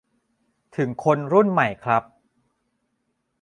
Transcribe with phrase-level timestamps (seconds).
[0.75, 2.03] ถึงคนรุ่นใหม่ครับ